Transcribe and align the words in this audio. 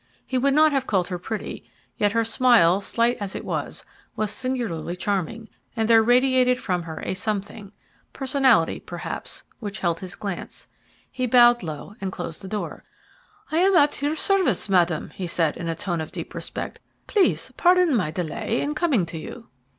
He 0.25 0.39
would 0.39 0.55
not 0.55 0.71
have 0.71 0.87
called 0.87 1.09
her 1.09 1.19
pretty, 1.19 1.63
yet 1.95 2.13
her 2.13 2.23
smile, 2.23 2.81
slight 2.81 3.17
as 3.21 3.35
it 3.35 3.45
was, 3.45 3.85
was 4.15 4.31
singularly 4.31 4.95
charming, 4.95 5.47
and 5.75 5.87
there 5.87 6.01
radiated 6.01 6.59
from 6.59 6.81
her 6.81 7.03
a 7.05 7.13
something 7.13 7.71
personality, 8.11 8.79
perhaps 8.79 9.43
which 9.59 9.81
held 9.81 9.99
his 9.99 10.15
glance. 10.15 10.67
He 11.11 11.27
bowed 11.27 11.61
low, 11.61 11.93
and 12.01 12.11
closed 12.11 12.41
the 12.41 12.47
door. 12.47 12.83
"I 13.51 13.59
am 13.59 13.75
at 13.75 14.01
your 14.01 14.15
service, 14.15 14.67
Madam," 14.69 15.11
he 15.11 15.27
said 15.27 15.55
in 15.55 15.67
a 15.67 15.75
tone 15.75 16.01
of 16.01 16.11
deep 16.11 16.33
respect. 16.33 16.79
"Please 17.05 17.51
pardon 17.55 17.95
my 17.95 18.09
delay 18.09 18.59
in 18.59 18.73
coming 18.73 19.05
to 19.05 19.19
you." 19.19 19.49